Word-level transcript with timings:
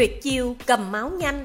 Tuyệt 0.00 0.22
chiêu 0.22 0.56
cầm 0.66 0.92
máu 0.92 1.10
nhanh. 1.10 1.44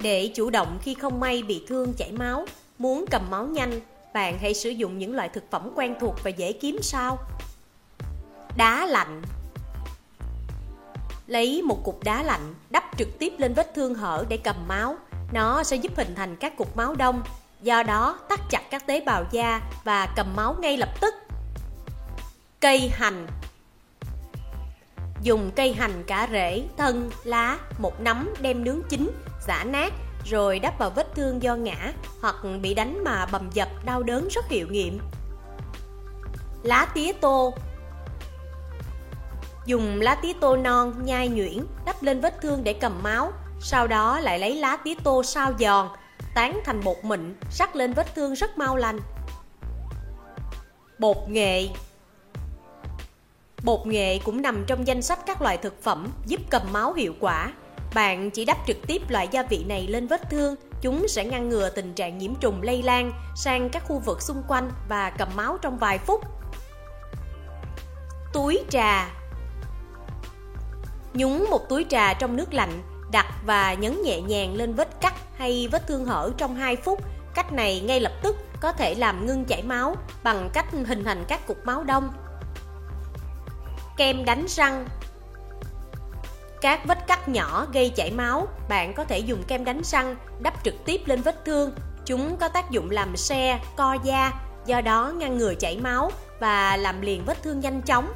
Để 0.00 0.30
chủ 0.34 0.50
động 0.50 0.78
khi 0.82 0.94
không 0.94 1.20
may 1.20 1.42
bị 1.42 1.64
thương 1.68 1.94
chảy 1.94 2.12
máu, 2.12 2.46
Muốn 2.78 3.04
cầm 3.10 3.30
máu 3.30 3.46
nhanh, 3.46 3.80
Bạn 4.12 4.38
hãy 4.38 4.54
sử 4.54 4.70
dụng 4.70 4.98
những 4.98 5.14
loại 5.14 5.28
thực 5.28 5.44
phẩm 5.50 5.70
quen 5.74 5.94
thuộc 6.00 6.14
và 6.24 6.30
dễ 6.30 6.52
kiếm 6.52 6.78
sau 6.82 7.18
Đá 8.56 8.86
lạnh. 8.86 9.22
Lấy 11.26 11.62
một 11.62 11.84
cục 11.84 12.04
đá 12.04 12.22
lạnh, 12.22 12.54
đắp 12.70 12.84
trực 12.98 13.18
tiếp 13.18 13.32
lên 13.38 13.54
vết 13.54 13.74
thương 13.74 13.94
hở 13.94 14.24
để 14.28 14.36
cầm 14.36 14.56
máu. 14.68 14.96
Nó 15.32 15.62
sẽ 15.62 15.76
giúp 15.76 15.92
hình 15.96 16.14
thành 16.14 16.36
các 16.36 16.56
cục 16.56 16.76
máu 16.76 16.94
đông. 16.94 17.22
Do 17.62 17.82
đó, 17.82 18.18
tắt 18.28 18.40
chặt 18.50 18.62
các 18.70 18.86
tế 18.86 19.00
bào 19.00 19.24
da 19.30 19.60
và 19.84 20.12
cầm 20.16 20.36
máu 20.36 20.56
ngay 20.60 20.76
lập 20.76 21.00
tức. 21.00 21.14
Cây 22.60 22.90
hành. 22.94 23.26
Dùng 25.24 25.50
cây 25.56 25.72
hành 25.72 26.04
cả 26.06 26.28
rễ, 26.32 26.62
thân, 26.76 27.10
lá, 27.24 27.58
một 27.78 28.00
nắm 28.00 28.34
đem 28.40 28.64
nướng 28.64 28.82
chín, 28.88 29.10
giã 29.46 29.64
nát 29.64 29.92
rồi 30.24 30.58
đắp 30.58 30.78
vào 30.78 30.90
vết 30.90 31.14
thương 31.14 31.42
do 31.42 31.54
ngã 31.56 31.92
hoặc 32.20 32.36
bị 32.62 32.74
đánh 32.74 33.04
mà 33.04 33.26
bầm 33.26 33.50
dập 33.52 33.68
đau 33.84 34.02
đớn 34.02 34.28
rất 34.28 34.48
hiệu 34.48 34.66
nghiệm. 34.70 34.98
Lá 36.62 36.86
tía 36.94 37.12
tô 37.12 37.54
Dùng 39.66 40.00
lá 40.00 40.14
tía 40.14 40.32
tô 40.40 40.56
non 40.56 41.04
nhai 41.04 41.28
nhuyễn 41.28 41.66
đắp 41.86 42.02
lên 42.02 42.20
vết 42.20 42.40
thương 42.40 42.64
để 42.64 42.72
cầm 42.72 43.02
máu, 43.02 43.32
sau 43.60 43.86
đó 43.86 44.20
lại 44.20 44.38
lấy 44.38 44.56
lá 44.56 44.76
tía 44.76 44.94
tô 45.04 45.22
sao 45.22 45.52
giòn, 45.58 45.88
tán 46.34 46.60
thành 46.64 46.80
bột 46.84 46.96
mịn, 47.02 47.34
sắc 47.50 47.76
lên 47.76 47.92
vết 47.92 48.14
thương 48.14 48.32
rất 48.32 48.58
mau 48.58 48.76
lành. 48.76 48.98
Bột 50.98 51.16
nghệ 51.28 51.68
Bột 53.64 53.86
nghệ 53.86 54.18
cũng 54.18 54.42
nằm 54.42 54.64
trong 54.66 54.86
danh 54.86 55.02
sách 55.02 55.18
các 55.26 55.42
loại 55.42 55.56
thực 55.56 55.82
phẩm 55.82 56.08
giúp 56.26 56.40
cầm 56.50 56.62
máu 56.72 56.92
hiệu 56.92 57.14
quả. 57.20 57.52
Bạn 57.94 58.30
chỉ 58.30 58.44
đắp 58.44 58.58
trực 58.66 58.76
tiếp 58.86 59.02
loại 59.08 59.28
gia 59.30 59.42
vị 59.42 59.64
này 59.68 59.86
lên 59.86 60.06
vết 60.06 60.30
thương, 60.30 60.54
chúng 60.80 61.08
sẽ 61.08 61.24
ngăn 61.24 61.48
ngừa 61.48 61.70
tình 61.70 61.94
trạng 61.94 62.18
nhiễm 62.18 62.34
trùng 62.34 62.62
lây 62.62 62.82
lan 62.82 63.12
sang 63.36 63.68
các 63.70 63.82
khu 63.86 63.98
vực 63.98 64.22
xung 64.22 64.42
quanh 64.48 64.70
và 64.88 65.10
cầm 65.10 65.28
máu 65.36 65.58
trong 65.62 65.78
vài 65.78 65.98
phút. 65.98 66.20
Túi 68.32 68.64
trà 68.70 69.10
Nhúng 71.14 71.46
một 71.50 71.68
túi 71.68 71.86
trà 71.88 72.14
trong 72.14 72.36
nước 72.36 72.54
lạnh, 72.54 72.82
đặt 73.12 73.26
và 73.46 73.74
nhấn 73.74 74.02
nhẹ 74.02 74.20
nhàng 74.20 74.54
lên 74.54 74.74
vết 74.74 75.00
cắt 75.00 75.14
hay 75.36 75.68
vết 75.72 75.86
thương 75.86 76.04
hở 76.04 76.30
trong 76.36 76.56
2 76.56 76.76
phút. 76.76 77.00
Cách 77.34 77.52
này 77.52 77.80
ngay 77.80 78.00
lập 78.00 78.12
tức 78.22 78.36
có 78.60 78.72
thể 78.72 78.94
làm 78.94 79.26
ngưng 79.26 79.44
chảy 79.44 79.62
máu 79.62 79.96
bằng 80.22 80.50
cách 80.52 80.66
hình 80.86 81.04
thành 81.04 81.24
các 81.28 81.46
cục 81.46 81.66
máu 81.66 81.84
đông 81.84 82.10
kem 83.96 84.24
đánh 84.24 84.44
răng. 84.48 84.86
Các 86.60 86.86
vết 86.86 87.06
cắt 87.06 87.28
nhỏ 87.28 87.66
gây 87.72 87.90
chảy 87.96 88.10
máu, 88.10 88.48
bạn 88.68 88.94
có 88.94 89.04
thể 89.04 89.18
dùng 89.18 89.42
kem 89.48 89.64
đánh 89.64 89.80
răng 89.84 90.16
đắp 90.40 90.64
trực 90.64 90.74
tiếp 90.84 91.00
lên 91.06 91.22
vết 91.22 91.44
thương. 91.44 91.72
Chúng 92.06 92.36
có 92.36 92.48
tác 92.48 92.70
dụng 92.70 92.90
làm 92.90 93.16
xe, 93.16 93.60
co 93.76 93.96
da, 94.04 94.32
do 94.66 94.80
đó 94.80 95.12
ngăn 95.16 95.38
ngừa 95.38 95.54
chảy 95.54 95.78
máu 95.78 96.10
và 96.40 96.76
làm 96.76 97.00
liền 97.00 97.24
vết 97.24 97.42
thương 97.42 97.60
nhanh 97.60 97.82
chóng. 97.82 98.12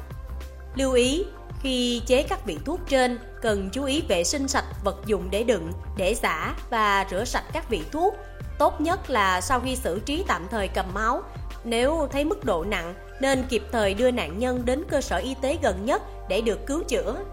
Lưu 0.75 0.93
ý, 0.93 1.25
khi 1.61 2.01
chế 2.05 2.23
các 2.23 2.45
vị 2.45 2.57
thuốc 2.65 2.79
trên, 2.87 3.19
cần 3.41 3.69
chú 3.73 3.83
ý 3.83 4.03
vệ 4.09 4.23
sinh 4.23 4.47
sạch 4.47 4.65
vật 4.83 4.97
dụng 5.05 5.27
để 5.31 5.43
đựng, 5.43 5.71
để 5.97 6.15
giả 6.15 6.55
và 6.69 7.05
rửa 7.11 7.25
sạch 7.25 7.45
các 7.53 7.69
vị 7.69 7.83
thuốc. 7.91 8.15
Tốt 8.59 8.81
nhất 8.81 9.09
là 9.09 9.41
sau 9.41 9.59
khi 9.59 9.75
xử 9.75 9.99
trí 9.99 10.23
tạm 10.27 10.47
thời 10.51 10.67
cầm 10.67 10.85
máu. 10.93 11.21
Nếu 11.63 12.07
thấy 12.11 12.25
mức 12.25 12.45
độ 12.45 12.63
nặng 12.63 12.93
nên 13.19 13.43
kịp 13.49 13.63
thời 13.71 13.93
đưa 13.93 14.11
nạn 14.11 14.39
nhân 14.39 14.65
đến 14.65 14.83
cơ 14.89 15.01
sở 15.01 15.17
y 15.17 15.35
tế 15.41 15.57
gần 15.63 15.85
nhất 15.85 16.01
để 16.29 16.41
được 16.41 16.59
cứu 16.67 16.83
chữa. 16.87 17.23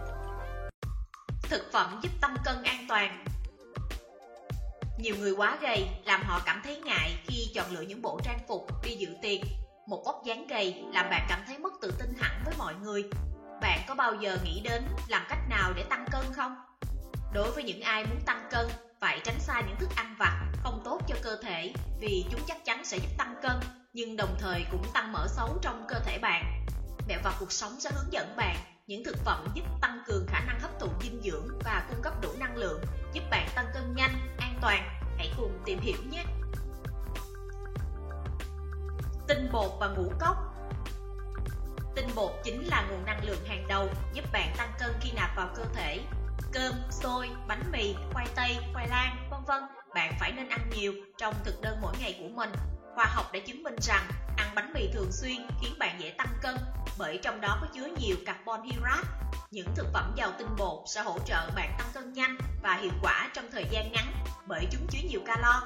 Thực 1.42 1.72
phẩm 1.72 2.00
giúp 2.02 2.10
tăng 2.20 2.36
cân 2.44 2.62
an 2.62 2.86
toàn 2.88 3.24
Nhiều 4.98 5.16
người 5.16 5.32
quá 5.32 5.58
gầy 5.60 5.88
làm 6.04 6.22
họ 6.24 6.40
cảm 6.46 6.60
thấy 6.64 6.80
ngại 6.84 7.10
khi 7.26 7.50
chọn 7.54 7.70
lựa 7.70 7.80
những 7.80 8.02
bộ 8.02 8.20
trang 8.24 8.38
phục 8.48 8.66
đi 8.84 8.96
dự 8.96 9.08
tiệc. 9.22 9.40
Một 9.88 10.02
vóc 10.04 10.22
dáng 10.24 10.46
gầy 10.46 10.84
làm 10.92 11.10
bạn 11.10 11.26
cảm 11.28 11.40
thấy 11.46 11.58
mất 11.58 11.72
tự 11.82 11.92
tin 11.98 12.14
hẳn 12.18 12.42
với 12.44 12.54
mọi 12.58 12.74
người. 12.74 13.04
Bạn 13.60 13.80
có 13.88 13.94
bao 13.94 14.14
giờ 14.14 14.38
nghĩ 14.44 14.60
đến 14.64 14.82
làm 15.08 15.26
cách 15.28 15.48
nào 15.50 15.72
để 15.76 15.82
tăng 15.82 16.06
cân 16.12 16.22
không? 16.32 16.56
Đối 17.34 17.50
với 17.50 17.64
những 17.64 17.80
ai 17.80 18.06
muốn 18.06 18.20
tăng 18.26 18.48
cân, 18.50 18.66
phải 19.00 19.20
tránh 19.24 19.40
xa 19.40 19.60
những 19.60 19.76
thức 19.78 19.88
ăn 19.96 20.16
vặt 20.18 20.46
không 20.62 20.82
tốt 20.84 21.00
cho 21.08 21.14
cơ 21.22 21.36
thể 21.42 21.72
vì 22.00 22.24
chúng 22.30 22.40
chắc 22.46 22.64
chắn 22.64 22.84
sẽ 22.84 22.98
giúp 22.98 23.10
tăng 23.18 23.34
cân 23.42 23.85
nhưng 23.96 24.16
đồng 24.16 24.36
thời 24.38 24.66
cũng 24.70 24.82
tăng 24.94 25.12
mỡ 25.12 25.26
xấu 25.28 25.58
trong 25.62 25.84
cơ 25.88 25.98
thể 25.98 26.18
bạn. 26.18 26.64
Mẹo 27.08 27.20
vào 27.24 27.32
cuộc 27.40 27.52
sống 27.52 27.80
sẽ 27.80 27.90
hướng 27.94 28.12
dẫn 28.12 28.36
bạn 28.36 28.56
những 28.86 29.04
thực 29.04 29.16
phẩm 29.24 29.46
giúp 29.54 29.64
tăng 29.80 30.02
cường 30.06 30.26
khả 30.28 30.40
năng 30.40 30.60
hấp 30.60 30.80
thụ 30.80 30.88
dinh 31.00 31.22
dưỡng 31.22 31.48
và 31.64 31.86
cung 31.88 32.02
cấp 32.02 32.12
đủ 32.22 32.28
năng 32.38 32.56
lượng, 32.56 32.80
giúp 33.12 33.24
bạn 33.30 33.48
tăng 33.54 33.66
cân 33.74 33.94
nhanh, 33.94 34.36
an 34.38 34.58
toàn. 34.60 35.00
Hãy 35.18 35.32
cùng 35.36 35.58
tìm 35.64 35.78
hiểu 35.80 35.96
nhé! 36.10 36.24
Tinh 39.28 39.48
bột 39.52 39.70
và 39.80 39.88
ngũ 39.88 40.12
cốc 40.20 40.36
Tinh 41.94 42.08
bột 42.14 42.32
chính 42.44 42.66
là 42.66 42.86
nguồn 42.90 43.04
năng 43.06 43.24
lượng 43.24 43.44
hàng 43.46 43.66
đầu 43.68 43.88
giúp 44.12 44.24
bạn 44.32 44.54
tăng 44.56 44.70
cân 44.78 44.90
khi 45.00 45.12
nạp 45.12 45.36
vào 45.36 45.48
cơ 45.56 45.64
thể. 45.74 46.00
Cơm, 46.52 46.72
xôi, 46.90 47.28
bánh 47.48 47.72
mì, 47.72 47.94
khoai 48.12 48.26
tây, 48.34 48.56
khoai 48.72 48.88
lang, 48.88 49.28
vân 49.30 49.40
vân 49.46 49.62
bạn 49.94 50.12
phải 50.20 50.32
nên 50.32 50.48
ăn 50.48 50.70
nhiều 50.76 50.92
trong 51.18 51.34
thực 51.44 51.60
đơn 51.60 51.78
mỗi 51.80 51.94
ngày 52.00 52.16
của 52.20 52.28
mình 52.28 52.50
Khoa 52.96 53.06
học 53.06 53.32
đã 53.32 53.40
chứng 53.46 53.62
minh 53.62 53.76
rằng 53.82 54.08
ăn 54.36 54.54
bánh 54.54 54.72
mì 54.72 54.88
thường 54.92 55.12
xuyên 55.12 55.46
khiến 55.60 55.78
bạn 55.78 56.00
dễ 56.00 56.14
tăng 56.18 56.38
cân 56.42 56.56
bởi 56.98 57.18
trong 57.22 57.40
đó 57.40 57.58
có 57.60 57.66
chứa 57.74 57.86
nhiều 57.98 58.16
carbon 58.26 58.62
hydrate. 58.62 59.08
Những 59.50 59.66
thực 59.74 59.86
phẩm 59.92 60.12
giàu 60.16 60.32
tinh 60.38 60.56
bột 60.58 60.82
sẽ 60.86 61.02
hỗ 61.02 61.18
trợ 61.18 61.50
bạn 61.56 61.74
tăng 61.78 61.86
cân 61.94 62.12
nhanh 62.12 62.38
và 62.62 62.74
hiệu 62.74 62.92
quả 63.02 63.30
trong 63.34 63.44
thời 63.52 63.64
gian 63.70 63.92
ngắn 63.92 64.12
bởi 64.46 64.66
chúng 64.72 64.86
chứa 64.90 65.08
nhiều 65.08 65.20
calo. 65.26 65.62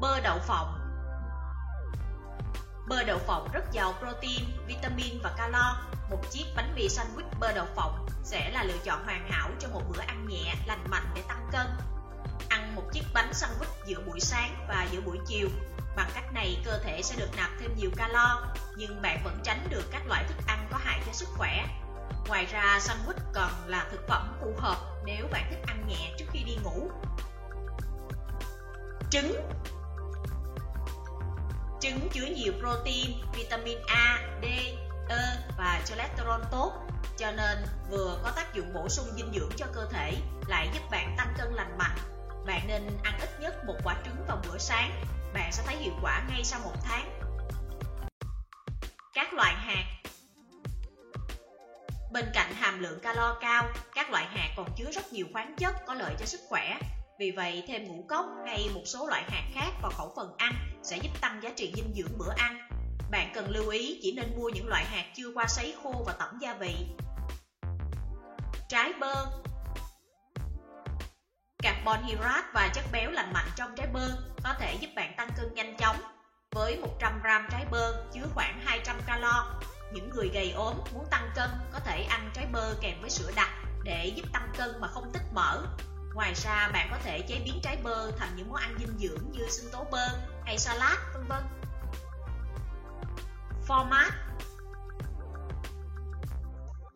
Bơ 0.00 0.20
đậu 0.20 0.38
phộng 0.38 0.74
Bơ 2.88 3.04
đậu 3.04 3.18
phộng 3.18 3.48
rất 3.52 3.64
giàu 3.72 3.94
protein, 3.98 4.44
vitamin 4.66 5.20
và 5.22 5.34
calo. 5.38 5.76
Một 6.10 6.30
chiếc 6.30 6.44
bánh 6.56 6.74
mì 6.74 6.88
sandwich 6.88 7.38
bơ 7.40 7.52
đậu 7.52 7.66
phộng 7.76 8.06
sẽ 8.24 8.50
là 8.50 8.64
lựa 8.64 8.78
chọn 8.84 9.04
hoàn 9.04 9.30
hảo 9.30 9.50
cho 9.58 9.68
một 9.68 9.82
bữa 9.88 10.00
ăn 10.00 10.26
nhẹ, 10.28 10.54
lành 10.66 10.84
mạnh 10.90 11.06
để 11.14 11.22
tăng 11.28 11.48
cân 11.52 11.66
chiếc 12.92 13.04
bánh 13.14 13.30
sandwich 13.32 13.86
giữa 13.86 14.00
buổi 14.06 14.20
sáng 14.20 14.66
và 14.68 14.88
giữa 14.92 15.00
buổi 15.00 15.18
chiều. 15.26 15.48
Bằng 15.96 16.10
cách 16.14 16.32
này, 16.32 16.62
cơ 16.64 16.78
thể 16.78 17.02
sẽ 17.02 17.16
được 17.16 17.28
nạp 17.36 17.50
thêm 17.60 17.76
nhiều 17.76 17.90
calo, 17.96 18.46
nhưng 18.76 19.02
bạn 19.02 19.20
vẫn 19.24 19.40
tránh 19.44 19.66
được 19.70 19.82
các 19.90 20.06
loại 20.06 20.24
thức 20.28 20.36
ăn 20.46 20.68
có 20.70 20.78
hại 20.84 21.00
cho 21.06 21.12
sức 21.12 21.28
khỏe. 21.36 21.66
Ngoài 22.28 22.46
ra, 22.46 22.78
sandwich 22.80 23.32
còn 23.34 23.50
là 23.66 23.86
thực 23.90 24.08
phẩm 24.08 24.38
phù 24.40 24.54
hợp 24.58 24.76
nếu 25.04 25.26
bạn 25.30 25.46
thích 25.50 25.62
ăn 25.66 25.88
nhẹ 25.88 26.14
trước 26.18 26.24
khi 26.32 26.42
đi 26.44 26.56
ngủ. 26.64 26.90
Trứng 29.10 29.50
Trứng 31.80 32.08
chứa 32.12 32.26
nhiều 32.26 32.52
protein, 32.60 33.10
vitamin 33.34 33.78
A, 33.86 34.18
D, 34.42 34.44
E 35.08 35.18
và 35.58 35.80
cholesterol 35.84 36.42
tốt, 36.50 36.72
cho 37.18 37.30
nên 37.30 37.58
vừa 37.90 38.18
có 38.22 38.30
tác 38.30 38.54
dụng 38.54 38.72
bổ 38.72 38.88
sung 38.88 39.06
dinh 39.16 39.32
dưỡng 39.34 39.50
cho 39.56 39.66
cơ 39.74 39.86
thể, 39.90 40.16
lại 40.46 40.68
giúp 40.74 40.82
bạn 40.90 41.14
tăng 41.18 41.34
cân 41.38 41.52
lành 41.54 41.78
mạnh 41.78 41.98
bạn 42.48 42.68
nên 42.68 42.82
ăn 43.02 43.18
ít 43.20 43.30
nhất 43.40 43.64
một 43.66 43.74
quả 43.84 43.96
trứng 44.04 44.24
vào 44.28 44.38
bữa 44.46 44.58
sáng. 44.58 44.90
Bạn 45.34 45.52
sẽ 45.52 45.62
thấy 45.66 45.76
hiệu 45.76 45.92
quả 46.02 46.22
ngay 46.28 46.44
sau 46.44 46.60
một 46.64 46.74
tháng. 46.82 47.20
Các 49.14 49.32
loại 49.32 49.54
hạt 49.54 49.84
Bên 52.12 52.24
cạnh 52.34 52.52
hàm 52.54 52.78
lượng 52.78 53.00
calo 53.00 53.36
cao, 53.40 53.68
các 53.94 54.10
loại 54.10 54.24
hạt 54.24 54.48
còn 54.56 54.66
chứa 54.76 54.90
rất 54.92 55.12
nhiều 55.12 55.26
khoáng 55.32 55.56
chất 55.56 55.74
có 55.86 55.94
lợi 55.94 56.14
cho 56.18 56.26
sức 56.26 56.40
khỏe. 56.48 56.78
Vì 57.18 57.30
vậy, 57.30 57.64
thêm 57.68 57.84
ngũ 57.84 58.04
cốc 58.08 58.26
hay 58.46 58.70
một 58.74 58.82
số 58.84 59.06
loại 59.06 59.22
hạt 59.28 59.44
khác 59.54 59.70
vào 59.82 59.90
khẩu 59.90 60.12
phần 60.16 60.34
ăn 60.36 60.52
sẽ 60.82 60.96
giúp 60.96 61.20
tăng 61.20 61.42
giá 61.42 61.50
trị 61.56 61.72
dinh 61.76 61.94
dưỡng 61.94 62.18
bữa 62.18 62.32
ăn. 62.36 62.68
Bạn 63.10 63.30
cần 63.34 63.50
lưu 63.50 63.68
ý 63.68 64.00
chỉ 64.02 64.12
nên 64.12 64.36
mua 64.36 64.48
những 64.48 64.68
loại 64.68 64.84
hạt 64.84 65.04
chưa 65.16 65.32
qua 65.34 65.46
sấy 65.48 65.74
khô 65.82 66.04
và 66.06 66.12
tẩm 66.18 66.38
gia 66.42 66.54
vị. 66.54 66.74
Trái 68.68 68.92
bơ 69.00 69.14
Carbon 71.78 72.02
hydrate 72.02 72.46
và 72.52 72.68
chất 72.74 72.84
béo 72.92 73.10
lành 73.10 73.32
mạnh 73.32 73.48
trong 73.56 73.76
trái 73.76 73.86
bơ 73.86 74.08
có 74.44 74.54
thể 74.58 74.74
giúp 74.74 74.88
bạn 74.96 75.14
tăng 75.16 75.30
cân 75.36 75.54
nhanh 75.54 75.76
chóng. 75.76 75.96
Với 76.50 76.80
100g 76.82 77.48
trái 77.50 77.66
bơ 77.70 78.04
chứa 78.12 78.26
khoảng 78.34 78.60
200 78.64 78.96
calo, 79.06 79.60
những 79.92 80.10
người 80.10 80.30
gầy 80.34 80.50
ốm 80.50 80.74
muốn 80.94 81.06
tăng 81.10 81.30
cân 81.34 81.50
có 81.72 81.80
thể 81.80 82.02
ăn 82.02 82.30
trái 82.34 82.46
bơ 82.52 82.74
kèm 82.80 83.00
với 83.00 83.10
sữa 83.10 83.30
đặc 83.36 83.48
để 83.84 84.12
giúp 84.16 84.26
tăng 84.32 84.52
cân 84.56 84.80
mà 84.80 84.88
không 84.88 85.10
tích 85.12 85.22
mỡ. 85.32 85.62
Ngoài 86.14 86.34
ra, 86.34 86.68
bạn 86.72 86.88
có 86.90 86.96
thể 87.04 87.20
chế 87.20 87.40
biến 87.44 87.60
trái 87.62 87.76
bơ 87.82 88.10
thành 88.18 88.36
những 88.36 88.48
món 88.48 88.60
ăn 88.60 88.76
dinh 88.78 88.98
dưỡng 88.98 89.32
như 89.32 89.48
sinh 89.48 89.70
tố 89.72 89.86
bơ 89.90 90.08
hay 90.44 90.58
salad, 90.58 90.98
vân 91.14 91.24
vân. 91.28 91.42
Format 93.68 94.10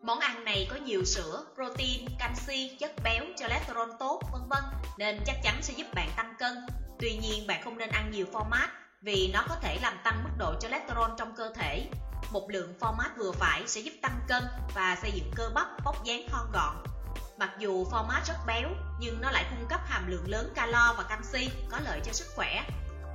Món 0.03 0.19
ăn 0.19 0.43
này 0.43 0.67
có 0.69 0.75
nhiều 0.75 1.05
sữa, 1.05 1.45
protein, 1.55 2.05
canxi, 2.19 2.77
chất 2.79 2.91
béo, 3.03 3.23
cholesterol 3.37 3.89
tốt, 3.99 4.21
vân 4.31 4.41
vân 4.49 4.63
nên 4.97 5.19
chắc 5.25 5.35
chắn 5.43 5.61
sẽ 5.61 5.73
giúp 5.73 5.87
bạn 5.95 6.09
tăng 6.15 6.33
cân. 6.39 6.53
Tuy 6.99 7.15
nhiên 7.15 7.47
bạn 7.47 7.63
không 7.63 7.77
nên 7.77 7.89
ăn 7.89 8.11
nhiều 8.11 8.25
format 8.31 8.67
vì 9.01 9.31
nó 9.33 9.45
có 9.49 9.55
thể 9.61 9.79
làm 9.81 9.97
tăng 10.03 10.23
mức 10.23 10.29
độ 10.37 10.53
cholesterol 10.59 11.11
trong 11.17 11.35
cơ 11.35 11.51
thể. 11.55 11.87
một 12.31 12.49
lượng 12.49 12.73
format 12.79 13.09
vừa 13.17 13.31
phải 13.31 13.67
sẽ 13.67 13.81
giúp 13.81 13.93
tăng 14.01 14.19
cân 14.27 14.43
và 14.73 14.97
xây 15.01 15.11
dựng 15.11 15.31
cơ 15.35 15.49
bắp 15.53 15.67
bóc 15.83 16.03
dáng 16.03 16.25
thon 16.29 16.51
gọn. 16.53 16.75
Mặc 17.37 17.49
dù 17.59 17.85
format 17.85 18.21
rất 18.25 18.35
béo, 18.47 18.69
nhưng 18.99 19.21
nó 19.21 19.31
lại 19.31 19.45
cung 19.49 19.67
cấp 19.69 19.81
hàm 19.85 20.11
lượng 20.11 20.29
lớn 20.29 20.51
calo 20.55 20.93
và 20.97 21.03
canxi 21.03 21.49
có 21.71 21.79
lợi 21.85 21.99
cho 22.05 22.11
sức 22.11 22.27
khỏe. 22.35 22.63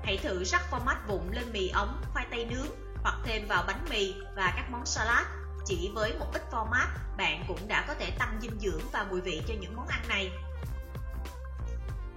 Hãy 0.04 0.18
thử 0.22 0.44
rắc 0.44 0.62
format 0.70 0.96
vụn 1.08 1.32
lên 1.32 1.52
mì 1.52 1.68
ống, 1.68 2.02
khoai 2.12 2.26
tây 2.30 2.44
nướng 2.44 2.68
hoặc 3.02 3.14
thêm 3.24 3.46
vào 3.48 3.64
bánh 3.66 3.84
mì 3.90 4.14
và 4.36 4.52
các 4.56 4.70
món 4.70 4.86
salad. 4.86 5.26
Chỉ 5.68 5.90
với 5.94 6.14
một 6.18 6.26
ít 6.32 6.42
format, 6.50 6.86
bạn 7.16 7.44
cũng 7.48 7.68
đã 7.68 7.84
có 7.88 7.94
thể 7.94 8.10
tăng 8.10 8.38
dinh 8.40 8.60
dưỡng 8.60 8.80
và 8.92 9.06
mùi 9.10 9.20
vị 9.20 9.42
cho 9.48 9.54
những 9.60 9.76
món 9.76 9.88
ăn 9.88 10.00
này. 10.08 10.30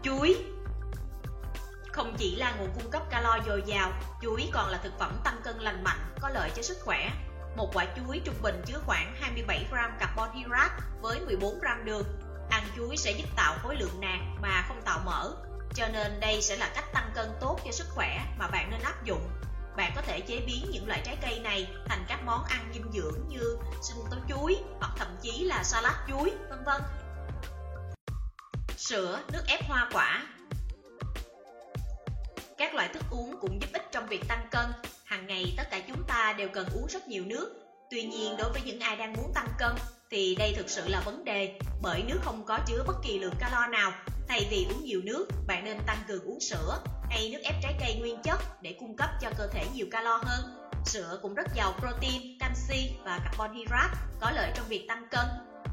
Chuối 0.03 0.45
không 1.92 2.15
chỉ 2.18 2.36
là 2.36 2.51
nguồn 2.51 2.69
cung 2.74 2.92
cấp 2.92 3.01
calo 3.09 3.38
dồi 3.48 3.63
dào, 3.65 3.92
chuối 4.21 4.50
còn 4.53 4.69
là 4.69 4.80
thực 4.83 5.00
phẩm 5.00 5.19
tăng 5.24 5.42
cân 5.44 5.59
lành 5.59 5.83
mạnh, 5.83 6.15
có 6.21 6.30
lợi 6.30 6.51
cho 6.56 6.62
sức 6.62 6.77
khỏe. 6.81 7.12
Một 7.56 7.69
quả 7.74 7.86
chuối 7.95 8.21
trung 8.25 8.42
bình 8.42 8.62
chứa 8.65 8.80
khoảng 8.86 9.15
27 9.19 9.68
gram 9.71 9.92
carbon 10.00 10.30
hydrate 10.33 10.74
với 11.01 11.19
14 11.19 11.59
gram 11.59 11.86
đường. 11.86 12.04
Ăn 12.50 12.63
chuối 12.75 12.97
sẽ 12.97 13.12
giúp 13.12 13.30
tạo 13.36 13.56
khối 13.63 13.75
lượng 13.75 14.01
nạc 14.01 14.19
mà 14.42 14.65
không 14.68 14.81
tạo 14.86 15.00
mỡ. 15.06 15.31
Cho 15.74 15.88
nên 15.88 16.19
đây 16.19 16.42
sẽ 16.42 16.57
là 16.57 16.71
cách 16.75 16.94
tăng 16.94 17.12
cân 17.15 17.31
tốt 17.42 17.59
cho 17.65 17.71
sức 17.71 17.88
khỏe 17.95 18.25
mà 18.39 18.47
bạn 18.47 18.71
nên 18.71 18.81
áp 18.81 19.04
dụng. 19.04 19.30
Bạn 19.77 19.91
có 19.95 20.01
thể 20.01 20.19
chế 20.19 20.41
biến 20.47 20.65
những 20.71 20.88
loại 20.88 21.01
trái 21.06 21.18
cây 21.21 21.39
này 21.39 21.68
thành 21.85 22.06
các 22.07 22.19
món 22.25 22.44
ăn 22.44 22.71
dinh 22.73 22.91
dưỡng 22.94 23.27
như 23.27 23.57
sinh 23.81 23.97
tố 24.12 24.18
chuối 24.29 24.57
hoặc 24.79 24.91
thậm 24.97 25.18
chí 25.21 25.44
là 25.44 25.63
salad 25.63 25.94
chuối, 26.07 26.31
vân 26.50 26.63
vân. 26.65 26.81
Sữa, 28.77 29.19
nước 29.31 29.44
ép 29.47 29.65
hoa 29.68 29.89
quả 29.94 30.27
các 32.62 32.75
loại 32.75 32.89
thức 32.94 33.03
uống 33.09 33.35
cũng 33.41 33.62
giúp 33.62 33.69
ích 33.73 33.85
trong 33.91 34.07
việc 34.07 34.21
tăng 34.27 34.47
cân. 34.51 34.65
Hàng 35.06 35.27
ngày 35.27 35.53
tất 35.57 35.63
cả 35.71 35.81
chúng 35.88 36.03
ta 36.07 36.33
đều 36.38 36.50
cần 36.53 36.68
uống 36.73 36.88
rất 36.88 37.07
nhiều 37.07 37.25
nước. 37.25 37.53
Tuy 37.91 38.03
nhiên 38.03 38.38
đối 38.38 38.51
với 38.51 38.62
những 38.62 38.79
ai 38.79 38.95
đang 38.95 39.13
muốn 39.13 39.31
tăng 39.33 39.47
cân 39.57 39.71
thì 40.12 40.36
đây 40.36 40.54
thực 40.58 40.69
sự 40.69 40.88
là 40.88 41.00
vấn 41.00 41.24
đề 41.24 41.60
bởi 41.81 42.04
nước 42.04 42.19
không 42.22 42.46
có 42.46 42.60
chứa 42.66 42.84
bất 42.88 42.96
kỳ 43.04 43.19
lượng 43.19 43.34
calo 43.40 43.68
nào. 43.68 43.92
Thay 44.28 44.48
vì 44.52 44.68
uống 44.69 44.84
nhiều 44.84 45.02
nước, 45.04 45.28
bạn 45.48 45.66
nên 45.66 45.78
tăng 45.86 45.98
cường 46.08 46.24
uống 46.24 46.40
sữa 46.40 46.80
hay 47.10 47.30
nước 47.30 47.40
ép 47.44 47.56
trái 47.62 47.75
cây 47.80 47.96
nguyên 48.00 48.22
chất 48.24 48.62
để 48.62 48.75
cung 48.80 48.96
cấp 48.98 49.10
cho 49.22 49.30
cơ 49.38 49.48
thể 49.48 49.66
nhiều 49.74 49.86
calo 49.92 50.18
hơn. 50.24 50.72
Sữa 50.86 51.19
cũng 51.22 51.34
rất 51.34 51.48
giàu 51.56 51.74
protein, 51.80 52.40
canxi 52.40 52.92
và 53.04 53.19
carbon 53.24 53.54
hydrate, 53.56 53.94
có 54.19 54.31
lợi 54.31 54.52
trong 54.56 54.66
việc 54.68 54.86
tăng 54.88 55.08
cân. 55.12 55.25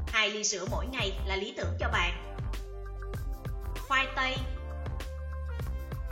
Hai 0.07 0.29
ly 0.29 0.43
sữa 0.43 0.65
mỗi 0.71 0.85
ngày 0.87 1.19
là 1.25 1.35
lý 1.35 1.53
tưởng 1.57 1.77
cho 1.79 1.89
bạn. 1.89 2.35
Khoai 3.87 4.07
tây 4.15 4.37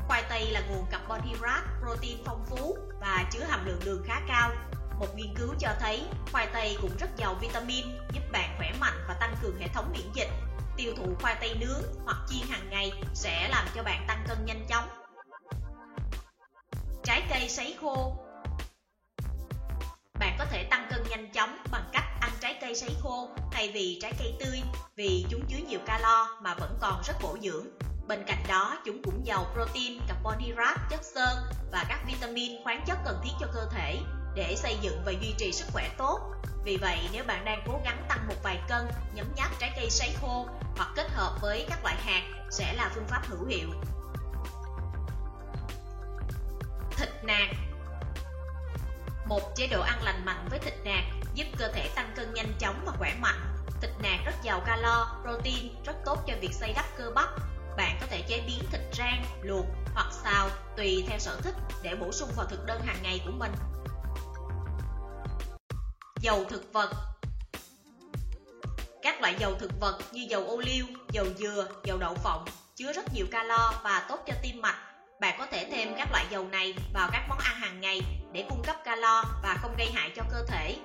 Khoai 0.07 0.23
tây 0.29 0.51
là 0.51 0.61
nguồn 0.69 0.85
carbon 0.91 1.21
hydrate, 1.21 1.67
protein 1.81 2.17
phong 2.25 2.45
phú 2.45 2.77
và 3.01 3.29
chứa 3.31 3.43
hàm 3.49 3.65
lượng 3.65 3.79
đường 3.85 4.03
khá 4.07 4.21
cao. 4.27 4.51
Một 4.99 5.15
nghiên 5.15 5.33
cứu 5.35 5.53
cho 5.59 5.69
thấy 5.79 6.03
khoai 6.31 6.47
tây 6.53 6.77
cũng 6.81 6.97
rất 6.99 7.09
giàu 7.17 7.35
vitamin, 7.41 7.85
giúp 8.13 8.21
bạn 8.31 8.55
khỏe 8.57 8.71
mạnh 8.79 9.03
và 9.07 9.13
tăng 9.13 9.35
cường 9.41 9.59
hệ 9.59 9.67
thống 9.67 9.91
miễn 9.91 10.11
dịch. 10.13 10.29
Tiêu 10.77 10.93
thụ 10.97 11.15
khoai 11.21 11.35
tây 11.39 11.55
nướng 11.59 11.81
hoặc 12.05 12.17
chiên 12.29 12.47
hàng 12.49 12.69
ngày 12.69 12.91
sẽ 13.13 13.49
làm 13.49 13.67
cho 13.75 13.83
bạn 13.83 14.05
tăng 14.07 14.23
cân 14.27 14.45
nhanh 14.45 14.65
chóng. 14.69 14.89
Trái 17.03 17.23
cây 17.29 17.49
sấy 17.49 17.77
khô 17.81 18.23
Bạn 20.19 20.35
có 20.39 20.45
thể 20.45 20.63
tăng 20.63 20.87
cân 20.89 21.03
nhanh 21.09 21.31
chóng 21.31 21.57
bằng 21.71 21.89
cách 21.93 22.05
ăn 22.21 22.31
trái 22.39 22.57
cây 22.61 22.75
sấy 22.75 22.95
khô 23.01 23.29
thay 23.51 23.71
vì 23.71 23.99
trái 24.01 24.13
cây 24.19 24.33
tươi 24.39 24.61
vì 24.95 25.25
chúng 25.29 25.41
chứa 25.47 25.57
nhiều 25.67 25.79
calo 25.85 26.37
mà 26.41 26.53
vẫn 26.53 26.77
còn 26.81 27.01
rất 27.05 27.13
bổ 27.21 27.37
dưỡng 27.41 27.67
Bên 28.07 28.23
cạnh 28.27 28.43
đó, 28.47 28.77
chúng 28.85 29.01
cũng 29.03 29.25
giàu 29.25 29.45
protein, 29.53 29.99
carbon 30.07 30.37
hydrate, 30.39 30.81
chất 30.89 31.03
xơ 31.03 31.25
và 31.71 31.85
các 31.89 31.99
vitamin, 32.07 32.63
khoáng 32.63 32.83
chất 32.87 32.97
cần 33.05 33.21
thiết 33.23 33.31
cho 33.39 33.47
cơ 33.53 33.69
thể 33.71 33.99
để 34.37 34.55
xây 34.55 34.77
dựng 34.81 35.01
và 35.05 35.11
duy 35.11 35.33
trì 35.37 35.51
sức 35.51 35.65
khỏe 35.73 35.89
tốt. 35.97 36.19
Vì 36.63 36.77
vậy, 36.77 36.99
nếu 37.11 37.23
bạn 37.23 37.45
đang 37.45 37.63
cố 37.67 37.81
gắng 37.85 38.05
tăng 38.07 38.27
một 38.27 38.35
vài 38.43 38.59
cân, 38.67 38.87
nhấm 39.13 39.25
nháp 39.35 39.59
trái 39.59 39.71
cây 39.75 39.89
sấy 39.89 40.15
khô 40.21 40.47
hoặc 40.77 40.89
kết 40.95 41.11
hợp 41.11 41.37
với 41.41 41.65
các 41.69 41.83
loại 41.83 41.95
hạt 41.95 42.23
sẽ 42.51 42.73
là 42.73 42.91
phương 42.95 43.07
pháp 43.07 43.21
hữu 43.27 43.45
hiệu. 43.45 43.69
Thịt 46.97 47.09
nạc 47.23 47.49
Một 49.25 49.55
chế 49.55 49.67
độ 49.67 49.81
ăn 49.81 50.03
lành 50.03 50.25
mạnh 50.25 50.47
với 50.49 50.59
thịt 50.59 50.73
nạc 50.83 51.03
giúp 51.33 51.47
cơ 51.57 51.67
thể 51.67 51.89
tăng 51.95 52.13
cân 52.15 52.33
nhanh 52.33 52.53
chóng 52.59 52.83
và 52.85 52.91
khỏe 52.97 53.13
mạnh. 53.19 53.55
Thịt 53.81 53.91
nạc 54.03 54.19
rất 54.25 54.35
giàu 54.43 54.61
calo, 54.65 55.15
protein, 55.23 55.83
rất 55.85 55.95
tốt 56.05 56.19
cho 56.27 56.33
việc 56.41 56.53
xây 56.53 56.73
đắp 56.73 56.85
cơ 56.97 57.11
bắp, 57.15 57.29
bạn 57.77 57.97
có 58.01 58.07
thể 58.09 58.21
chế 58.21 58.43
biến 58.47 58.59
thịt 58.71 58.81
rang, 58.93 59.25
luộc 59.41 59.65
hoặc 59.93 60.07
xào 60.23 60.49
tùy 60.77 61.05
theo 61.07 61.19
sở 61.19 61.39
thích 61.41 61.55
để 61.83 61.95
bổ 61.95 62.11
sung 62.11 62.29
vào 62.35 62.45
thực 62.45 62.65
đơn 62.65 62.81
hàng 62.85 63.03
ngày 63.03 63.21
của 63.25 63.31
mình. 63.31 63.51
Dầu 66.21 66.45
thực 66.49 66.73
vật 66.73 66.91
Các 69.01 69.21
loại 69.21 69.35
dầu 69.39 69.55
thực 69.59 69.71
vật 69.79 69.99
như 70.11 70.25
dầu 70.29 70.43
ô 70.43 70.57
liu, 70.57 70.85
dầu 71.11 71.25
dừa, 71.37 71.67
dầu 71.83 71.97
đậu 71.97 72.15
phộng 72.15 72.45
chứa 72.75 72.93
rất 72.93 73.13
nhiều 73.13 73.25
calo 73.31 73.73
và 73.83 74.05
tốt 74.09 74.19
cho 74.27 74.33
tim 74.43 74.61
mạch. 74.61 74.77
Bạn 75.21 75.35
có 75.39 75.45
thể 75.45 75.67
thêm 75.71 75.95
các 75.97 76.11
loại 76.11 76.25
dầu 76.29 76.47
này 76.47 76.73
vào 76.93 77.09
các 77.11 77.25
món 77.29 77.37
ăn 77.37 77.55
hàng 77.55 77.81
ngày 77.81 78.01
để 78.33 78.45
cung 78.49 78.63
cấp 78.65 78.75
calo 78.85 79.23
và 79.43 79.57
không 79.61 79.75
gây 79.77 79.91
hại 79.93 80.11
cho 80.15 80.23
cơ 80.31 80.45
thể. 80.47 80.75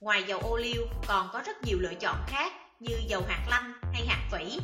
Ngoài 0.00 0.22
dầu 0.22 0.40
ô 0.40 0.56
liu 0.56 0.82
còn 1.06 1.28
có 1.32 1.42
rất 1.46 1.56
nhiều 1.64 1.78
lựa 1.80 1.94
chọn 1.94 2.16
khác 2.26 2.52
như 2.80 3.00
dầu 3.08 3.22
hạt 3.28 3.46
lanh 3.50 3.72
hay 3.92 4.06
hạt 4.06 4.28
phỉ 4.32 4.58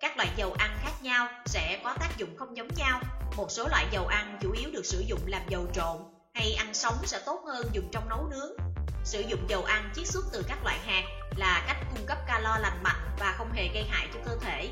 các 0.00 0.16
loại 0.16 0.28
dầu 0.36 0.52
ăn 0.58 0.78
khác 0.82 0.92
nhau 1.02 1.28
sẽ 1.46 1.80
có 1.84 1.94
tác 2.00 2.18
dụng 2.18 2.36
không 2.36 2.56
giống 2.56 2.68
nhau. 2.76 3.00
Một 3.36 3.50
số 3.50 3.68
loại 3.68 3.86
dầu 3.92 4.06
ăn 4.06 4.38
chủ 4.42 4.52
yếu 4.52 4.70
được 4.70 4.86
sử 4.86 5.00
dụng 5.00 5.20
làm 5.26 5.42
dầu 5.48 5.66
trộn 5.72 5.96
hay 6.34 6.54
ăn 6.54 6.74
sống 6.74 6.94
sẽ 7.04 7.20
tốt 7.26 7.40
hơn 7.46 7.66
dùng 7.72 7.88
trong 7.92 8.08
nấu 8.08 8.28
nướng. 8.30 8.67
Sử 9.08 9.20
dụng 9.20 9.48
dầu 9.48 9.64
ăn 9.64 9.90
chiết 9.94 10.06
xuất 10.06 10.24
từ 10.32 10.44
các 10.48 10.64
loại 10.64 10.78
hạt 10.78 11.04
là 11.36 11.64
cách 11.66 11.76
cung 11.90 12.06
cấp 12.06 12.18
calo 12.26 12.58
lành 12.58 12.82
mạnh 12.82 13.10
và 13.18 13.34
không 13.38 13.52
hề 13.52 13.68
gây 13.74 13.84
hại 13.84 14.08
cho 14.14 14.20
cơ 14.24 14.36
thể. 14.40 14.70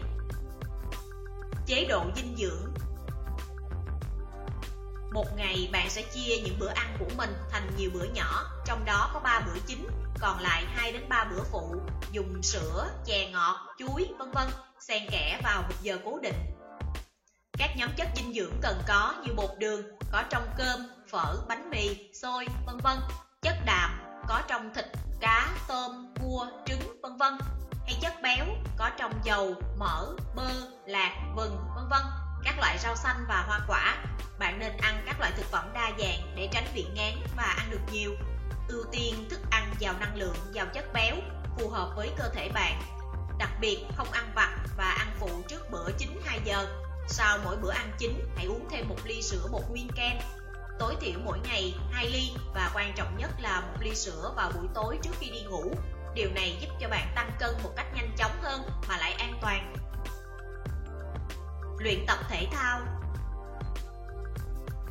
Chế 1.67 1.87
độ 1.89 2.05
dinh 2.17 2.37
dưỡng 2.37 2.73
Một 5.13 5.27
ngày 5.37 5.69
bạn 5.73 5.91
sẽ 5.91 6.03
chia 6.03 6.37
những 6.45 6.59
bữa 6.59 6.69
ăn 6.69 6.97
của 6.99 7.11
mình 7.17 7.31
thành 7.51 7.71
nhiều 7.77 7.91
bữa 7.95 8.05
nhỏ, 8.05 8.45
trong 8.67 8.85
đó 8.85 9.11
có 9.15 9.21
3 9.21 9.41
bữa 9.41 9.61
chính, 9.67 9.87
còn 10.21 10.41
lại 10.41 10.65
2 10.75 10.93
đến 10.93 11.09
3 11.09 11.25
bữa 11.25 11.43
phụ, 11.43 11.75
dùng 12.13 12.43
sữa, 12.43 12.89
chè 13.07 13.31
ngọt, 13.31 13.57
chuối, 13.79 14.09
vân 14.19 14.31
vân 14.31 14.49
xen 14.81 15.03
kẽ 15.11 15.41
vào 15.45 15.63
một 15.63 15.75
giờ 15.83 15.99
cố 16.05 16.19
định. 16.23 16.57
Các 17.59 17.71
nhóm 17.77 17.91
chất 17.97 18.09
dinh 18.17 18.35
dưỡng 18.35 18.61
cần 18.63 18.83
có 18.89 19.15
như 19.27 19.33
bột 19.37 19.51
đường 19.59 19.83
có 20.13 20.23
trong 20.31 20.49
cơm, 20.59 20.81
phở, 21.11 21.37
bánh 21.49 21.71
mì, 21.71 22.13
xôi, 22.15 22.47
vân 22.67 22.79
vân, 22.79 22.99
chất 23.43 23.57
đạm 23.65 23.96
có 24.29 24.43
trong 24.49 24.75
thịt, 24.75 24.85
cá, 25.21 25.49
tôm, 25.69 26.15
cua, 26.21 26.47
trứng, 26.67 27.01
vân 27.03 27.17
vân, 27.17 27.39
hay 27.87 27.97
chất 28.01 28.13
béo 28.23 28.47
có 28.77 28.91
trong 28.99 29.13
dầu, 29.25 29.55
mỡ, 29.79 30.07
bơ, 30.35 30.51
lạc, 30.87 31.13
vừng, 31.37 31.57
vân 31.75 31.89
vân, 31.91 32.03
các 32.45 32.59
loại 32.59 32.79
rau 32.79 32.97
xanh 32.97 33.25
và 33.29 33.45
hoa 33.49 33.61
quả. 33.69 33.97
Bạn 34.39 34.59
nên 34.59 34.77
ăn 34.77 35.03
các 35.07 35.21
loại 35.21 35.33
thực 35.37 35.47
phẩm 35.47 35.71
đa 35.75 35.91
dạng 35.99 36.35
để 36.37 36.49
tránh 36.53 36.67
bị 36.75 36.87
ngán 36.95 37.15
và 37.37 37.55
ăn 37.59 37.71
được 37.71 37.93
nhiều. 37.93 38.11
Ưu 38.69 38.85
tiên 38.93 39.27
thức 39.31 39.41
ăn 39.51 39.75
giàu 39.79 39.95
năng 40.01 40.17
lượng, 40.17 40.37
giàu 40.53 40.67
chất 40.75 40.85
béo, 40.93 41.17
phù 41.59 41.69
hợp 41.69 41.93
với 41.97 42.11
cơ 42.19 42.29
thể 42.29 42.49
bạn 42.49 42.83
Đặc 43.39 43.51
biệt 43.61 43.87
không 43.97 44.11
ăn 44.11 44.33
vặt 44.35 44.57
và 44.77 44.91
ăn 44.91 45.09
phụ 45.21 45.29
trước 45.49 45.71
bữa 45.71 45.91
chính 45.99 46.21
2 46.25 46.41
giờ. 46.45 46.67
Sau 47.09 47.39
mỗi 47.45 47.57
bữa 47.57 47.71
ăn 47.71 47.91
chính, 47.99 48.21
hãy 48.37 48.47
uống 48.47 48.69
thêm 48.71 48.89
một 48.89 48.97
ly 49.05 49.23
sữa 49.23 49.49
bột 49.53 49.63
nguyên 49.71 49.89
kem 49.97 50.17
Tối 50.79 50.97
thiểu 51.01 51.19
mỗi 51.25 51.39
ngày 51.49 51.75
2 51.91 52.11
ly 52.11 52.31
và 52.55 52.71
quan 52.75 52.93
trọng 52.97 53.17
nhất 53.19 53.31
là 53.41 53.61
một 53.61 53.77
ly 53.81 53.95
sữa 53.95 54.33
vào 54.37 54.51
buổi 54.55 54.67
tối 54.75 54.99
trước 55.03 55.15
khi 55.21 55.31
đi 55.31 55.41
ngủ. 55.41 55.75
Điều 56.15 56.31
này 56.35 56.57
giúp 56.61 56.69
cho 56.81 56.89
bạn 56.89 57.13
tăng 57.15 57.31
cân 57.39 57.51
một 57.63 57.71
cách 57.77 57.87
nhanh 57.95 58.11
chóng 58.17 58.43
hơn 58.43 58.63
mà 58.89 58.97
lại 58.97 59.13
an 59.13 59.39
toàn. 59.43 59.75
Luyện 61.79 62.07
tập 62.07 62.19
thể 62.29 62.47
thao 62.53 62.81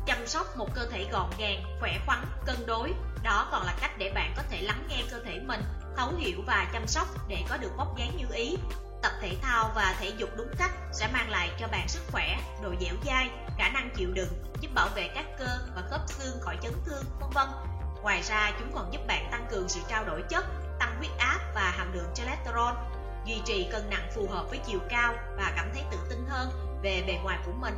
Chăm 0.05 0.27
sóc 0.27 0.57
một 0.57 0.75
cơ 0.75 0.85
thể 0.91 1.07
gọn 1.11 1.29
gàng, 1.37 1.77
khỏe 1.79 1.99
khoắn, 2.05 2.25
cân 2.45 2.55
đối 2.65 2.93
Đó 3.23 3.47
còn 3.51 3.65
là 3.65 3.75
cách 3.81 3.91
để 3.97 4.11
bạn 4.15 4.33
có 4.37 4.43
thể 4.49 4.61
lắng 4.61 4.87
nghe 4.89 5.03
cơ 5.11 5.19
thể 5.25 5.39
mình 5.39 5.61
thấu 5.97 6.11
hiểu 6.17 6.41
và 6.47 6.69
chăm 6.73 6.87
sóc 6.87 7.07
để 7.27 7.37
có 7.49 7.57
được 7.57 7.71
vóc 7.77 7.97
dáng 7.97 8.17
như 8.17 8.25
ý. 8.33 8.57
Tập 9.01 9.11
thể 9.21 9.37
thao 9.41 9.71
và 9.75 9.95
thể 9.99 10.11
dục 10.17 10.29
đúng 10.37 10.49
cách 10.57 10.71
sẽ 10.91 11.07
mang 11.13 11.29
lại 11.29 11.51
cho 11.59 11.67
bạn 11.67 11.87
sức 11.87 12.01
khỏe, 12.11 12.37
độ 12.63 12.69
dẻo 12.81 12.95
dai, 13.05 13.29
khả 13.57 13.69
năng 13.69 13.89
chịu 13.95 14.11
đựng, 14.13 14.43
giúp 14.61 14.69
bảo 14.73 14.87
vệ 14.95 15.07
các 15.07 15.25
cơ 15.37 15.47
và 15.75 15.81
khớp 15.89 16.01
xương 16.07 16.41
khỏi 16.41 16.57
chấn 16.61 16.73
thương, 16.85 17.03
vân 17.19 17.29
vân. 17.29 17.47
Ngoài 18.01 18.21
ra, 18.21 18.51
chúng 18.59 18.71
còn 18.73 18.93
giúp 18.93 19.01
bạn 19.07 19.27
tăng 19.31 19.47
cường 19.51 19.69
sự 19.69 19.79
trao 19.87 20.05
đổi 20.05 20.23
chất, 20.29 20.45
tăng 20.79 20.95
huyết 20.97 21.11
áp 21.17 21.39
và 21.55 21.73
hàm 21.77 21.93
lượng 21.93 22.09
cholesterol, 22.15 22.73
duy 23.25 23.41
trì 23.45 23.67
cân 23.71 23.89
nặng 23.89 24.09
phù 24.15 24.27
hợp 24.27 24.45
với 24.49 24.59
chiều 24.67 24.79
cao 24.89 25.13
và 25.37 25.53
cảm 25.55 25.69
thấy 25.73 25.83
tự 25.91 25.97
tin 26.09 26.25
hơn 26.29 26.79
về 26.83 27.03
bề 27.07 27.13
ngoài 27.23 27.39
của 27.45 27.51
mình. 27.51 27.77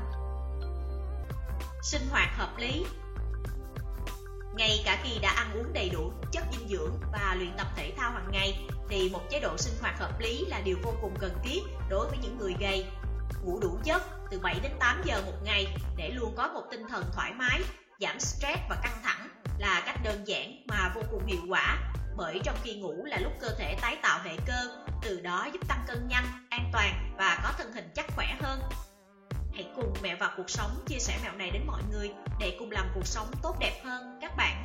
Sinh 1.81 2.07
hoạt 2.12 2.29
hợp 2.38 2.57
lý 2.57 2.86
ngay 4.55 4.81
cả 4.85 4.99
khi 5.03 5.19
đã 5.21 5.29
ăn 5.29 5.51
uống 5.53 5.73
đầy 5.73 5.89
đủ 5.89 6.11
chất 6.31 6.43
dinh 6.51 6.67
dưỡng 6.69 6.91
và 7.11 7.35
luyện 7.37 7.51
tập 7.57 7.67
thể 7.75 7.91
thao 7.97 8.11
hàng 8.11 8.29
ngày 8.31 8.67
thì 8.89 9.09
một 9.09 9.21
chế 9.29 9.39
độ 9.39 9.57
sinh 9.57 9.73
hoạt 9.81 9.99
hợp 9.99 10.19
lý 10.19 10.45
là 10.45 10.61
điều 10.65 10.77
vô 10.83 10.93
cùng 11.01 11.15
cần 11.19 11.31
thiết 11.43 11.59
đối 11.89 12.07
với 12.07 12.17
những 12.21 12.37
người 12.37 12.55
gầy. 12.59 12.85
Ngủ 13.43 13.59
đủ 13.59 13.79
giấc 13.83 14.03
từ 14.31 14.39
7 14.39 14.59
đến 14.63 14.71
8 14.79 15.01
giờ 15.05 15.21
một 15.25 15.37
ngày 15.43 15.67
để 15.97 16.09
luôn 16.09 16.33
có 16.37 16.47
một 16.47 16.63
tinh 16.71 16.87
thần 16.89 17.03
thoải 17.13 17.33
mái, 17.33 17.61
giảm 17.99 18.19
stress 18.19 18.59
và 18.69 18.75
căng 18.83 19.01
thẳng. 19.03 19.29
là 19.57 19.83
cách 19.85 19.99
đơn 20.03 20.27
giản 20.27 20.65
mà 20.67 20.91
vô 20.95 21.01
cùng 21.11 21.25
hiệu 21.25 21.41
quả 21.49 21.77
bởi 22.17 22.39
trong 22.43 22.55
khi 22.63 22.75
ngủ 22.75 23.05
là 23.05 23.17
lúc 23.17 23.31
cơ 23.39 23.49
thể 23.57 23.75
tái 23.81 23.97
tạo 24.01 24.19
hệ 24.23 24.37
cơ, 24.47 24.85
từ 25.01 25.19
đó 25.19 25.47
giúp 25.53 25.67
tăng 25.67 25.83
cân 25.87 26.07
nhanh, 26.07 26.25
an 26.49 26.69
toàn 26.73 27.15
và 27.17 27.26
Mẹo 30.07 30.17
và 30.19 30.33
cuộc 30.37 30.49
sống, 30.49 30.83
chia 30.85 30.99
sẻ 30.99 31.19
mẹo 31.23 31.33
này 31.33 31.51
đến 31.51 31.61
mọi 31.67 31.81
người 31.91 32.11
để 32.39 32.55
cùng 32.59 32.71
làm 32.71 32.85
cuộc 32.95 33.07
sống 33.07 33.27
tốt 33.43 33.55
đẹp 33.59 33.81
hơn 33.83 34.17
các 34.21 34.31
bạn. 34.37 34.56